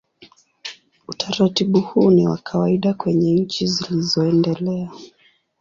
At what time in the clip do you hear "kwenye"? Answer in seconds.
2.93-3.33